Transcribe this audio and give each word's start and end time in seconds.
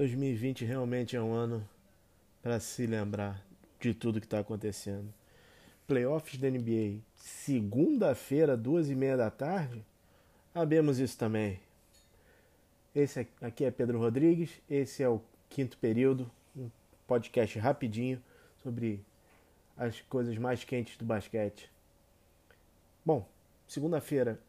2020 0.00 0.64
realmente 0.64 1.14
é 1.14 1.20
um 1.20 1.34
ano 1.34 1.62
para 2.42 2.58
se 2.58 2.86
lembrar 2.86 3.44
de 3.78 3.92
tudo 3.92 4.18
que 4.18 4.24
está 4.24 4.38
acontecendo. 4.38 5.12
Playoffs 5.86 6.40
da 6.40 6.48
NBA, 6.48 7.00
segunda-feira, 7.14 8.56
duas 8.56 8.88
e 8.88 8.94
meia 8.94 9.14
da 9.14 9.30
tarde, 9.30 9.84
sabemos 10.54 10.98
isso 10.98 11.18
também. 11.18 11.60
Esse 12.94 13.28
aqui 13.42 13.62
é 13.62 13.70
Pedro 13.70 13.98
Rodrigues, 13.98 14.62
esse 14.70 15.02
é 15.02 15.08
o 15.08 15.20
quinto 15.50 15.76
período, 15.76 16.30
um 16.56 16.70
podcast 17.06 17.58
rapidinho 17.58 18.22
sobre 18.62 19.04
as 19.76 20.00
coisas 20.00 20.38
mais 20.38 20.64
quentes 20.64 20.96
do 20.96 21.04
basquete. 21.04 21.70
Bom, 23.04 23.28
segunda-feira, 23.68 24.40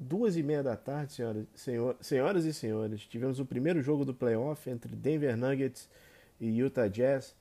duas 0.00 0.34
e 0.38 0.42
meia 0.42 0.62
da 0.62 0.76
tarde, 0.76 1.12
senhoras, 1.12 1.46
senhor, 1.54 1.96
senhoras 2.00 2.44
e 2.46 2.54
senhores, 2.54 3.02
tivemos 3.02 3.38
o 3.38 3.44
primeiro 3.44 3.82
jogo 3.82 4.02
do 4.02 4.14
playoff 4.14 4.68
entre 4.70 4.96
Denver 4.96 5.36
Nuggets 5.36 5.90
e 6.40 6.48
Utah 6.48 6.88
Jazz. 6.88 7.36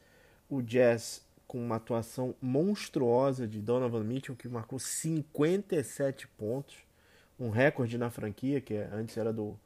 O 0.49 0.61
Jazz 0.61 1.23
com 1.47 1.57
uma 1.57 1.77
atuação 1.77 2.35
monstruosa 2.41 3.47
de 3.47 3.59
Donovan 3.59 4.03
Mitchell, 4.03 4.35
que 4.35 4.47
marcou 4.47 4.77
57 4.77 6.27
pontos, 6.27 6.75
um 7.39 7.49
recorde 7.49 7.97
na 7.97 8.11
franquia, 8.11 8.59
que 8.59 8.75
antes 8.75 9.17
era 9.17 9.31
do, 9.31 9.57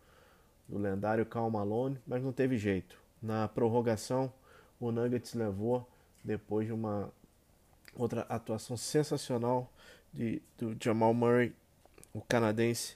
do 0.70 0.78
lendário 0.78 1.26
Cal 1.26 1.50
Malone, 1.50 2.00
mas 2.06 2.24
não 2.24 2.32
teve 2.32 2.58
jeito. 2.58 2.98
Na 3.22 3.48
prorrogação, 3.48 4.32
o 4.80 4.92
Nuggets 4.92 5.34
levou, 5.34 5.86
depois 6.24 6.68
de 6.68 6.74
uma 6.74 7.12
outra 7.96 8.22
atuação 8.30 8.78
sensacional 8.78 9.70
de, 10.14 10.42
do 10.58 10.78
Jamal 10.82 11.14
Murray 11.14 11.54
o 12.14 12.22
canadense 12.22 12.96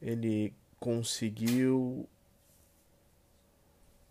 ele 0.00 0.52
conseguiu 0.78 2.06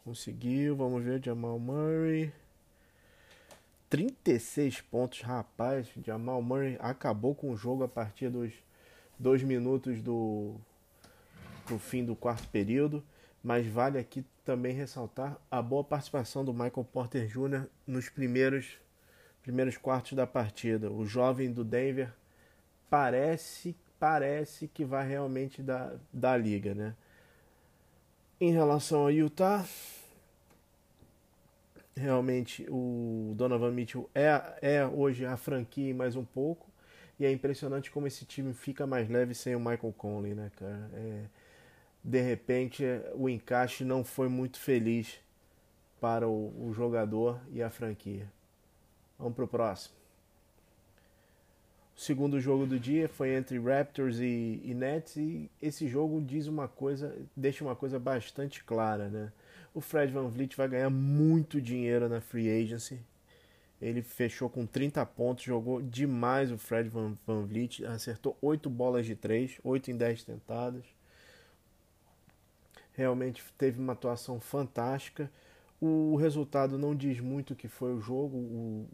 conseguiu, 0.04 0.76
vamos 0.76 1.04
ver, 1.04 1.24
Jamal 1.24 1.58
Murray 1.60 2.34
36 3.94 4.82
pontos, 4.82 5.22
rapaz, 5.22 5.88
Jamal 6.04 6.42
Murray 6.42 6.78
acabou 6.80 7.36
com 7.36 7.52
o 7.52 7.56
jogo 7.56 7.84
a 7.84 7.88
partir 7.88 8.28
dos 8.28 8.52
dois 9.20 9.44
minutos 9.44 10.02
do, 10.02 10.56
do 11.68 11.78
fim 11.78 12.04
do 12.04 12.16
quarto 12.16 12.48
período, 12.48 13.04
mas 13.44 13.68
vale 13.68 14.00
aqui 14.00 14.26
também 14.44 14.74
ressaltar 14.74 15.38
a 15.50 15.62
boa 15.62 15.84
participação 15.84 16.44
do 16.44 16.52
Michael 16.52 16.88
Porter 16.92 17.28
Jr. 17.28 17.68
nos 17.86 18.10
primeiros 18.10 18.80
primeiros 19.44 19.78
quartos 19.78 20.14
da 20.14 20.26
partida. 20.26 20.90
O 20.90 21.06
jovem 21.06 21.52
do 21.52 21.64
Denver 21.64 22.12
parece 22.90 23.76
parece 24.04 24.68
que 24.68 24.84
vai 24.84 25.08
realmente 25.08 25.62
dar, 25.62 25.96
dar 26.12 26.36
liga, 26.36 26.76
né? 26.76 26.94
Em 28.38 28.52
relação 28.52 29.04
ao 29.04 29.12
Utah, 29.12 29.66
realmente 31.96 32.68
o 32.70 33.34
Donovan 33.38 33.72
Mitchell 33.72 34.10
é, 34.14 34.58
é 34.62 34.86
hoje 34.86 35.26
a 35.26 35.38
franquia 35.38 35.96
mais 35.96 36.18
um 36.18 36.26
pouco. 36.26 36.68
E 37.18 37.26
é 37.26 37.32
impressionante 37.32 37.90
como 37.90 38.06
esse 38.06 38.26
time 38.26 38.54
fica 38.54 38.86
mais 38.86 39.08
leve 39.08 39.34
sem 39.34 39.56
o 39.56 39.60
Michael 39.60 39.94
Conley, 39.98 40.36
né, 40.36 40.52
cara? 40.58 40.90
É, 40.96 41.24
de 42.04 42.20
repente 42.20 42.84
o 43.16 43.30
encaixe 43.30 43.86
não 43.86 44.04
foi 44.04 44.28
muito 44.28 44.60
feliz 44.60 45.18
para 46.02 46.28
o, 46.28 46.68
o 46.68 46.74
jogador 46.74 47.40
e 47.54 47.64
a 47.64 47.70
franquia. 47.70 48.30
Vamos 49.18 49.34
pro 49.34 49.48
próximo. 49.48 50.03
O 51.96 52.02
segundo 52.02 52.40
jogo 52.40 52.66
do 52.66 52.80
dia 52.80 53.08
foi 53.08 53.36
entre 53.36 53.60
Raptors 53.60 54.20
e, 54.20 54.62
e 54.64 54.74
Nets 54.74 55.16
e 55.16 55.50
esse 55.62 55.88
jogo 55.88 56.20
diz 56.22 56.48
uma 56.48 56.68
coisa, 56.68 57.16
deixa 57.36 57.64
uma 57.64 57.76
coisa 57.76 58.00
bastante 58.00 58.64
clara, 58.64 59.10
né? 59.10 59.32
O 59.74 59.82
Fred 59.82 60.12
Van 60.12 60.28
Vliet 60.28 60.56
vai 60.56 60.68
ganhar 60.68 60.90
muito 60.90 61.62
dinheiro 61.62 62.10
na 62.10 62.20
free 62.20 62.50
agency. 62.50 63.00
Ele 63.82 64.02
fechou 64.02 64.50
com 64.50 64.66
30 64.66 65.06
pontos, 65.06 65.44
jogou 65.44 65.82
demais 65.82 66.52
o 66.52 66.58
Fred 66.58 66.90
Van, 66.90 67.18
Van 67.28 67.46
Vliet, 67.46 67.84
acertou 67.86 68.38
8 68.42 68.70
bolas 68.70 69.06
de 69.06 69.16
3, 69.16 69.60
8 69.64 69.92
em 69.92 69.98
10 69.98 70.24
tentadas. 70.24 70.86
Realmente 72.94 73.44
teve 73.58 73.80
uma 73.80 73.94
atuação 73.94 74.40
fantástica. 74.40 75.30
O 75.82 76.16
resultado 76.16 76.78
não 76.78 76.96
diz 76.96 77.20
muito 77.20 77.52
o 77.52 77.56
que 77.56 77.68
foi 77.68 77.94
o 77.94 78.00
jogo. 78.00 78.38
O, 78.38 78.88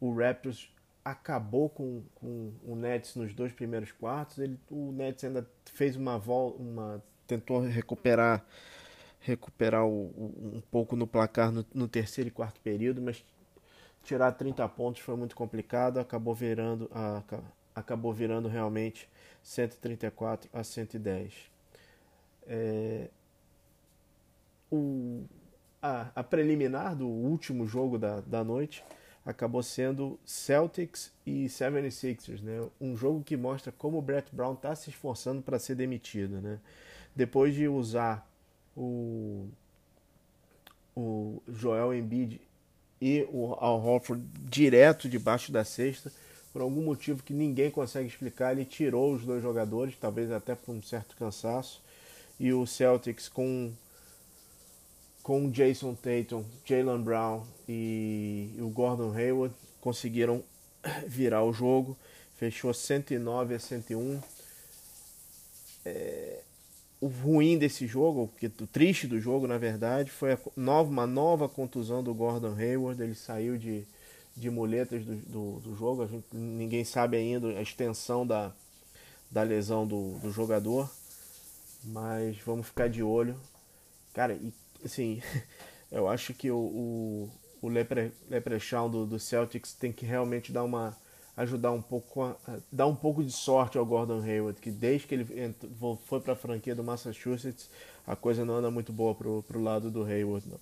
o, 0.00 0.08
o 0.08 0.14
Raptors 0.14 0.68
acabou 1.06 1.68
com, 1.68 2.02
com 2.16 2.52
o 2.64 2.74
Nets 2.74 3.14
nos 3.14 3.32
dois 3.32 3.52
primeiros 3.52 3.92
quartos. 3.92 4.38
Ele, 4.38 4.58
o 4.68 4.90
Nets 4.90 5.22
ainda 5.22 5.48
fez 5.72 5.94
uma 5.94 6.18
volta, 6.18 6.60
uma 6.60 7.02
tentou 7.28 7.60
recuperar 7.60 8.44
recuperar 9.20 9.84
o, 9.84 10.06
o, 10.06 10.52
um 10.56 10.60
pouco 10.70 10.94
no 10.94 11.06
placar 11.06 11.50
no, 11.50 11.64
no, 11.74 11.88
terceiro 11.88 12.28
e 12.28 12.30
quarto 12.30 12.60
período, 12.60 13.02
mas 13.02 13.24
tirar 14.02 14.30
30 14.32 14.68
pontos 14.68 15.00
foi 15.00 15.16
muito 15.16 15.34
complicado, 15.34 15.98
acabou 15.98 16.32
virando 16.32 16.88
a, 16.92 17.22
acabou 17.74 18.12
virando 18.12 18.48
realmente 18.48 19.08
134 19.42 20.48
a 20.52 20.62
110. 20.62 21.34
É, 22.46 23.08
o, 24.70 25.24
a, 25.82 26.10
a 26.14 26.22
preliminar 26.22 26.94
do 26.94 27.08
último 27.08 27.66
jogo 27.66 27.98
da, 27.98 28.20
da 28.20 28.44
noite 28.44 28.84
acabou 29.26 29.60
sendo 29.60 30.18
Celtics 30.24 31.12
e 31.26 31.46
76ers, 31.46 32.40
né? 32.40 32.64
Um 32.80 32.96
jogo 32.96 33.24
que 33.24 33.36
mostra 33.36 33.72
como 33.76 33.98
o 33.98 34.02
Brett 34.02 34.32
Brown 34.32 34.54
está 34.54 34.74
se 34.76 34.88
esforçando 34.88 35.42
para 35.42 35.58
ser 35.58 35.74
demitido, 35.74 36.40
né? 36.40 36.60
Depois 37.14 37.52
de 37.52 37.66
usar 37.66 38.24
o, 38.76 39.48
o 40.94 41.42
Joel 41.48 41.92
Embiid 41.92 42.40
e 43.00 43.26
o 43.32 43.54
Al 43.58 43.84
Horford 43.84 44.22
direto 44.44 45.08
debaixo 45.08 45.50
da 45.50 45.64
cesta, 45.64 46.12
por 46.52 46.62
algum 46.62 46.82
motivo 46.82 47.22
que 47.22 47.34
ninguém 47.34 47.70
consegue 47.70 48.06
explicar, 48.06 48.52
ele 48.52 48.64
tirou 48.64 49.12
os 49.12 49.24
dois 49.24 49.42
jogadores, 49.42 49.96
talvez 50.00 50.30
até 50.30 50.54
por 50.54 50.72
um 50.72 50.80
certo 50.80 51.16
cansaço, 51.16 51.82
e 52.38 52.52
o 52.52 52.64
Celtics 52.64 53.28
com 53.28 53.72
com 55.26 55.50
Jason 55.50 55.92
Tatum, 55.96 56.44
Jalen 56.64 57.02
Brown 57.02 57.44
e 57.68 58.54
o 58.60 58.68
Gordon 58.68 59.12
Hayward 59.12 59.52
conseguiram 59.80 60.40
virar 61.04 61.42
o 61.42 61.52
jogo, 61.52 61.96
fechou 62.36 62.72
109 62.72 63.56
a 63.56 63.58
101. 63.58 64.22
É, 65.84 66.42
o 67.00 67.08
ruim 67.08 67.58
desse 67.58 67.88
jogo, 67.88 68.30
o 68.40 68.66
triste 68.68 69.08
do 69.08 69.20
jogo, 69.20 69.48
na 69.48 69.58
verdade, 69.58 70.12
foi 70.12 70.34
a 70.34 70.38
nova, 70.56 70.88
uma 70.88 71.08
nova 71.08 71.48
contusão 71.48 72.04
do 72.04 72.14
Gordon 72.14 72.54
Hayward. 72.54 73.02
Ele 73.02 73.16
saiu 73.16 73.58
de, 73.58 73.84
de 74.36 74.48
muletas 74.48 75.04
do, 75.04 75.16
do, 75.16 75.58
do 75.58 75.76
jogo. 75.76 76.06
Gente, 76.06 76.26
ninguém 76.32 76.84
sabe 76.84 77.16
ainda 77.16 77.48
a 77.48 77.62
extensão 77.62 78.24
da, 78.24 78.52
da 79.28 79.42
lesão 79.42 79.84
do, 79.88 80.20
do 80.20 80.30
jogador. 80.30 80.88
Mas 81.82 82.38
vamos 82.46 82.68
ficar 82.68 82.88
de 82.88 83.02
olho. 83.02 83.36
Cara, 84.14 84.32
e 84.32 84.52
assim, 84.86 85.22
eu 85.90 86.08
acho 86.08 86.32
que 86.34 86.50
o, 86.50 86.56
o, 86.56 87.30
o 87.62 87.68
Lepre, 87.68 88.12
Leprechaun 88.28 88.88
do, 88.88 89.06
do 89.06 89.18
Celtics 89.18 89.74
tem 89.74 89.92
que 89.92 90.06
realmente 90.06 90.52
dar 90.52 90.64
uma 90.64 90.96
ajudar 91.36 91.70
um 91.70 91.82
pouco 91.82 92.34
dar 92.72 92.86
um 92.86 92.96
pouco 92.96 93.22
de 93.22 93.30
sorte 93.30 93.76
ao 93.76 93.84
Gordon 93.84 94.22
Hayward, 94.22 94.58
que 94.58 94.70
desde 94.70 95.06
que 95.06 95.14
ele 95.14 95.42
entrou, 95.42 95.96
foi 96.06 96.18
para 96.18 96.32
a 96.32 96.36
franquia 96.36 96.74
do 96.74 96.82
Massachusetts, 96.82 97.68
a 98.06 98.16
coisa 98.16 98.44
não 98.44 98.54
anda 98.54 98.70
muito 98.70 98.92
boa 98.92 99.14
pro, 99.14 99.42
pro 99.42 99.62
lado 99.62 99.90
do 99.90 100.02
Hayward. 100.02 100.48
Não. 100.48 100.58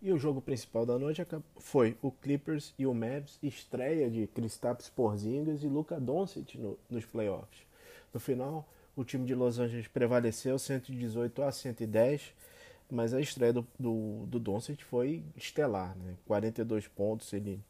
E 0.00 0.12
o 0.12 0.18
jogo 0.18 0.40
principal 0.40 0.86
da 0.86 0.96
noite 0.96 1.26
foi 1.56 1.96
o 2.00 2.12
Clippers 2.12 2.72
e 2.78 2.86
o 2.86 2.94
Mavs, 2.94 3.36
estreia 3.42 4.08
de 4.08 4.28
Kristaps 4.28 4.88
Porzingis 4.88 5.64
e 5.64 5.66
Luka 5.66 5.98
Doncic 5.98 6.54
no, 6.54 6.78
nos 6.88 7.04
playoffs. 7.04 7.66
No 8.14 8.20
final, 8.20 8.68
o 8.98 9.04
time 9.04 9.24
de 9.24 9.32
Los 9.32 9.60
Angeles 9.60 9.86
prevaleceu 9.86 10.58
118 10.58 11.42
a 11.42 11.52
110, 11.52 12.34
mas 12.90 13.14
a 13.14 13.20
estreia 13.20 13.52
do, 13.52 13.64
do, 13.78 14.26
do 14.26 14.40
Doncic 14.40 14.82
foi 14.82 15.22
estelar, 15.36 15.96
né? 15.96 16.16
42 16.26 16.88
pontos 16.88 17.32
ele, 17.32 17.60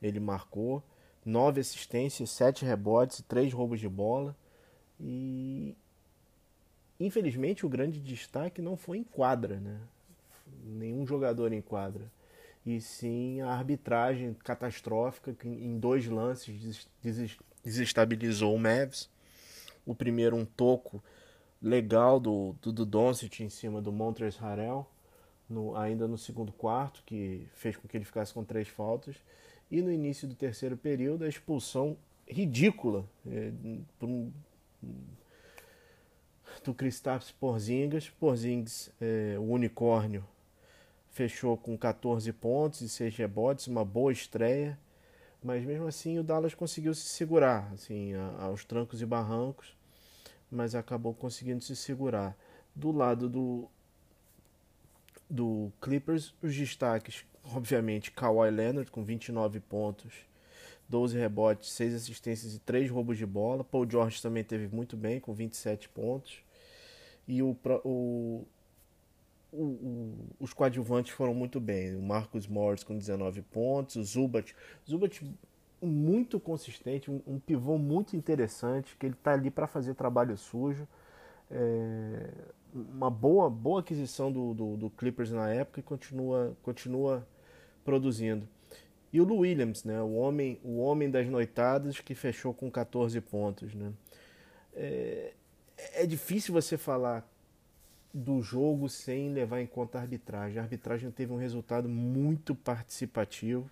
ele 0.00 0.20
marcou, 0.20 0.80
9 1.24 1.60
assistências, 1.60 2.30
7 2.30 2.64
rebotes, 2.64 3.24
3 3.26 3.52
roubos 3.52 3.80
de 3.80 3.88
bola 3.88 4.36
e 5.00 5.74
infelizmente 7.00 7.66
o 7.66 7.68
grande 7.68 7.98
destaque 7.98 8.62
não 8.62 8.76
foi 8.76 8.98
em 8.98 9.04
quadra, 9.04 9.58
né? 9.58 9.80
Nenhum 10.64 11.04
jogador 11.04 11.52
em 11.52 11.60
quadra. 11.60 12.04
E 12.64 12.80
sim 12.80 13.40
a 13.40 13.48
arbitragem 13.48 14.32
catastrófica 14.44 15.32
que 15.32 15.48
em 15.48 15.76
dois 15.76 16.06
lances 16.06 16.86
desestabilizou 17.64 18.54
o 18.54 18.58
Mavs 18.60 19.08
o 19.88 19.94
primeiro 19.94 20.36
um 20.36 20.44
toco 20.44 21.02
legal 21.60 22.20
do, 22.20 22.54
do, 22.60 22.70
do 22.70 22.84
Doncic 22.84 23.40
em 23.40 23.48
cima 23.48 23.80
do 23.80 23.90
Montrezl 23.90 24.44
Harrell, 24.44 24.86
no, 25.48 25.74
ainda 25.74 26.06
no 26.06 26.18
segundo 26.18 26.52
quarto, 26.52 27.02
que 27.06 27.48
fez 27.54 27.74
com 27.74 27.88
que 27.88 27.96
ele 27.96 28.04
ficasse 28.04 28.34
com 28.34 28.44
três 28.44 28.68
faltas. 28.68 29.16
E 29.70 29.80
no 29.80 29.90
início 29.90 30.28
do 30.28 30.34
terceiro 30.34 30.76
período, 30.76 31.24
a 31.24 31.28
expulsão 31.28 31.96
ridícula. 32.26 33.04
É, 33.26 33.50
um, 34.02 34.30
do 36.62 36.74
Kristaps 36.74 37.30
Porzingis. 37.30 38.10
Porzingis, 38.10 38.90
é, 39.00 39.36
o 39.38 39.44
unicórnio, 39.44 40.22
fechou 41.10 41.56
com 41.56 41.76
14 41.78 42.30
pontos 42.34 42.82
e 42.82 42.88
6 42.88 43.16
rebotes, 43.16 43.66
uma 43.68 43.84
boa 43.84 44.12
estreia. 44.12 44.78
Mas 45.42 45.64
mesmo 45.64 45.86
assim 45.86 46.18
o 46.18 46.24
Dallas 46.24 46.54
conseguiu 46.54 46.92
se 46.94 47.06
segurar, 47.06 47.70
assim, 47.72 48.12
aos 48.38 48.64
trancos 48.64 49.00
e 49.00 49.06
barrancos, 49.06 49.77
mas 50.50 50.74
acabou 50.74 51.14
conseguindo 51.14 51.62
se 51.62 51.76
segurar. 51.76 52.36
Do 52.74 52.92
lado 52.92 53.28
do, 53.28 53.68
do 55.28 55.72
Clippers, 55.80 56.34
os 56.42 56.54
destaques, 56.54 57.24
obviamente, 57.44 58.10
Kawhi 58.10 58.50
Leonard 58.50 58.90
com 58.90 59.02
29 59.02 59.60
pontos, 59.60 60.12
12 60.88 61.18
rebotes, 61.18 61.70
6 61.72 61.94
assistências 61.94 62.54
e 62.54 62.58
3 62.60 62.90
roubos 62.90 63.18
de 63.18 63.26
bola. 63.26 63.62
Paul 63.62 63.88
George 63.88 64.22
também 64.22 64.42
teve 64.42 64.74
muito 64.74 64.96
bem, 64.96 65.20
com 65.20 65.34
27 65.34 65.88
pontos. 65.88 66.42
E 67.26 67.42
o, 67.42 67.54
o, 67.84 68.46
o, 69.52 70.14
os 70.40 70.54
coadjuvantes 70.54 71.12
foram 71.12 71.34
muito 71.34 71.60
bem. 71.60 71.94
O 71.94 72.02
Marcos 72.02 72.46
Morris 72.46 72.82
com 72.82 72.96
19 72.96 73.42
pontos, 73.42 73.96
o 73.96 74.02
Zubat. 74.02 74.54
Zubat 74.88 75.22
muito 75.80 76.40
consistente, 76.40 77.10
um, 77.10 77.20
um 77.26 77.38
pivô 77.38 77.78
muito 77.78 78.16
interessante, 78.16 78.96
que 78.96 79.06
ele 79.06 79.14
está 79.14 79.32
ali 79.32 79.50
para 79.50 79.66
fazer 79.66 79.94
trabalho 79.94 80.36
sujo. 80.36 80.86
É, 81.50 82.30
uma 82.74 83.10
boa, 83.10 83.48
boa 83.48 83.80
aquisição 83.80 84.30
do, 84.30 84.52
do, 84.54 84.76
do, 84.76 84.90
Clippers 84.90 85.30
na 85.30 85.48
época 85.50 85.80
e 85.80 85.82
continua, 85.82 86.56
continua 86.62 87.26
produzindo. 87.84 88.46
E 89.12 89.20
o 89.20 89.24
Lou 89.24 89.38
Williams, 89.38 89.84
né, 89.84 90.00
o, 90.02 90.14
homem, 90.14 90.60
o 90.62 90.78
homem 90.78 91.10
das 91.10 91.26
noitadas 91.26 91.98
que 92.00 92.14
fechou 92.14 92.52
com 92.52 92.70
14 92.70 93.20
pontos. 93.22 93.74
Né. 93.74 93.92
É, 94.74 95.32
é 95.94 96.06
difícil 96.06 96.52
você 96.52 96.76
falar 96.76 97.26
do 98.12 98.40
jogo 98.42 98.88
sem 98.88 99.32
levar 99.32 99.60
em 99.60 99.66
conta 99.66 99.98
a 99.98 100.02
arbitragem. 100.02 100.58
A 100.58 100.62
arbitragem 100.62 101.10
teve 101.10 101.32
um 101.32 101.36
resultado 101.36 101.88
muito 101.88 102.54
participativo, 102.54 103.70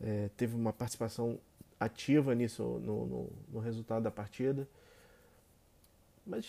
é, 0.00 0.30
teve 0.36 0.54
uma 0.54 0.72
participação 0.72 1.38
ativa 1.78 2.34
nisso 2.34 2.62
no, 2.62 3.06
no, 3.06 3.30
no, 3.52 3.60
resultado 3.60 4.02
da 4.02 4.10
partida, 4.10 4.68
mas 6.24 6.46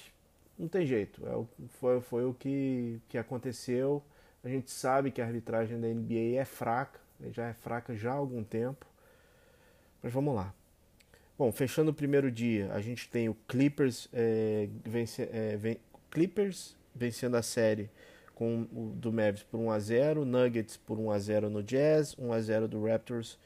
não 0.57 0.67
tem 0.67 0.85
jeito, 0.85 1.25
é 1.27 1.35
o, 1.35 1.47
foi, 1.79 2.01
foi 2.01 2.25
o 2.25 2.33
que, 2.33 2.99
que 3.09 3.17
aconteceu. 3.17 4.03
A 4.43 4.49
gente 4.49 4.69
sabe 4.69 5.09
que 5.09 5.21
a 5.21 5.25
arbitragem 5.25 5.79
da 5.79 5.87
NBA 5.87 6.39
é 6.39 6.45
fraca, 6.45 6.99
já 7.31 7.47
é 7.47 7.53
fraca 7.53 7.95
já 7.95 8.11
há 8.11 8.15
algum 8.15 8.43
tempo, 8.43 8.85
mas 10.01 10.11
vamos 10.13 10.35
lá. 10.35 10.53
Bom, 11.37 11.51
fechando 11.51 11.89
o 11.91 11.93
primeiro 11.93 12.31
dia, 12.31 12.71
a 12.73 12.79
gente 12.79 13.09
tem 13.09 13.27
o 13.27 13.33
Clippers, 13.47 14.07
é, 14.13 14.69
vence, 14.85 15.23
é, 15.23 15.77
Clippers 16.11 16.77
vencendo 16.93 17.35
a 17.35 17.41
série 17.41 17.89
com 18.35 18.67
o 18.73 18.93
do 18.95 19.11
Mavs 19.11 19.43
por 19.43 19.59
1 19.59 19.71
a 19.71 19.79
0, 19.79 20.25
Nuggets 20.25 20.77
por 20.77 20.99
1 20.99 21.11
a 21.11 21.19
0 21.19 21.49
no 21.49 21.63
Jazz, 21.63 22.15
1 22.17 22.33
a 22.33 22.41
0 22.41 22.67
do 22.67 22.83
Raptors 22.85 23.37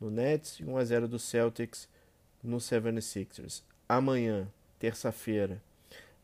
no 0.00 0.10
Nets 0.10 0.58
e 0.60 0.64
1 0.64 0.76
a 0.76 0.84
0 0.84 1.08
do 1.08 1.18
Celtics 1.18 1.88
no 2.42 2.56
76ers. 2.56 3.62
Amanhã, 3.88 4.48
terça-feira, 4.78 5.62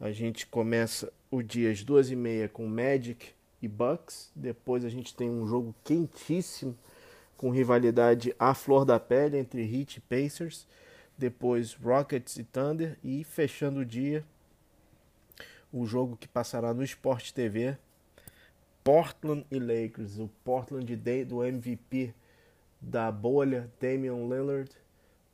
a 0.00 0.10
gente 0.10 0.46
começa 0.46 1.12
o 1.30 1.42
dia 1.42 1.70
às 1.70 1.82
duas 1.82 2.10
e 2.10 2.16
meia 2.16 2.48
com 2.48 2.66
Magic 2.66 3.28
e 3.60 3.68
Bucks. 3.68 4.30
Depois 4.34 4.84
a 4.84 4.88
gente 4.88 5.14
tem 5.14 5.28
um 5.28 5.46
jogo 5.46 5.74
quentíssimo 5.84 6.76
com 7.36 7.50
rivalidade 7.50 8.34
à 8.38 8.54
flor 8.54 8.84
da 8.84 8.98
pele 8.98 9.38
entre 9.38 9.62
Heat 9.62 9.98
e 9.98 10.00
Pacers. 10.00 10.66
Depois 11.18 11.74
Rockets 11.74 12.36
e 12.36 12.44
Thunder 12.44 12.98
e 13.02 13.24
fechando 13.24 13.80
o 13.80 13.84
dia 13.84 14.24
o 15.72 15.84
jogo 15.84 16.16
que 16.16 16.28
passará 16.28 16.72
no 16.72 16.82
Sport 16.82 17.32
TV. 17.32 17.76
Portland 18.86 19.44
e 19.50 19.58
Lakers, 19.58 20.20
o 20.20 20.30
Portland 20.44 20.94
do 21.24 21.42
MVP 21.42 22.14
da 22.80 23.10
bolha, 23.10 23.68
Damian 23.80 24.28
Lillard, 24.28 24.70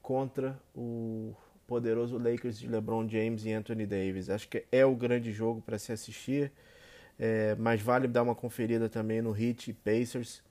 contra 0.00 0.58
o 0.74 1.34
poderoso 1.66 2.16
Lakers 2.16 2.58
de 2.58 2.66
LeBron 2.66 3.06
James 3.06 3.44
e 3.44 3.52
Anthony 3.52 3.84
Davis. 3.84 4.30
Acho 4.30 4.48
que 4.48 4.64
é 4.72 4.86
o 4.86 4.96
grande 4.96 5.30
jogo 5.32 5.60
para 5.60 5.78
se 5.78 5.92
assistir, 5.92 6.50
é, 7.18 7.54
mas 7.56 7.82
vale 7.82 8.08
dar 8.08 8.22
uma 8.22 8.34
conferida 8.34 8.88
também 8.88 9.20
no 9.20 9.36
Heat 9.38 9.70
e 9.70 9.74
Pacers, 9.74 10.42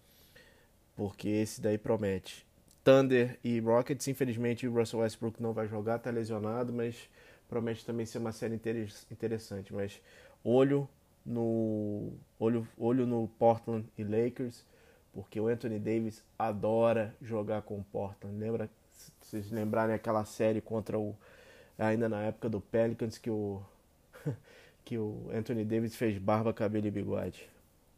porque 0.95 1.27
esse 1.27 1.59
daí 1.59 1.79
promete. 1.79 2.45
Thunder 2.83 3.39
e 3.43 3.59
Rockets, 3.61 4.07
infelizmente 4.09 4.67
o 4.67 4.73
Russell 4.75 4.99
Westbrook 4.99 5.41
não 5.41 5.53
vai 5.53 5.67
jogar, 5.67 5.95
está 5.95 6.11
lesionado, 6.11 6.71
mas 6.71 7.09
promete 7.49 7.83
também 7.83 8.05
ser 8.05 8.19
uma 8.19 8.31
série 8.31 8.61
interessante, 9.09 9.73
mas 9.73 9.99
olho 10.43 10.87
no 11.25 12.13
olho, 12.39 12.67
olho 12.77 13.05
no 13.05 13.27
Portland 13.39 13.87
e 13.97 14.03
Lakers, 14.03 14.65
porque 15.13 15.39
o 15.39 15.47
Anthony 15.47 15.79
Davis 15.79 16.23
adora 16.37 17.15
jogar 17.21 17.61
com 17.61 17.79
o 17.79 17.83
Portland. 17.83 18.37
Lembra, 18.37 18.69
se 18.91 19.11
vocês 19.21 19.51
lembrarem 19.51 19.95
aquela 19.95 20.25
série 20.25 20.61
contra 20.61 20.97
o 20.97 21.15
ainda 21.77 22.07
na 22.07 22.21
época 22.21 22.47
do 22.47 22.61
Pelicans 22.61 23.17
que 23.17 23.29
o 23.29 23.61
que 24.83 24.97
o 24.97 25.29
Anthony 25.33 25.63
Davis 25.63 25.95
fez 25.95 26.17
barba, 26.17 26.53
cabelo 26.53 26.87
e 26.87 26.91
bigode. 26.91 27.47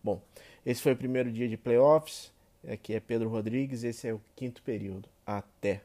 Bom, 0.04 0.22
esse 0.66 0.82
foi 0.82 0.94
o 0.94 0.98
primeiro 0.98 1.32
dia 1.32 1.48
de 1.48 1.58
playoffs. 1.58 2.32
Aqui 2.68 2.94
é 2.94 3.00
Pedro 3.00 3.30
Rodrigues, 3.30 3.84
esse 3.84 4.08
é 4.08 4.14
o 4.14 4.22
quinto 4.36 4.62
período. 4.62 5.08
Até 5.26 5.82